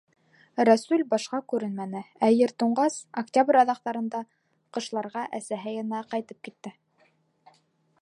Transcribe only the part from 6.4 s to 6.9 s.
китте.